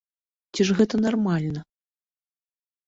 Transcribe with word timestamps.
Ці 0.57 0.61
ж 0.69 0.77
гэта 0.81 0.95
нармальна? 1.05 1.59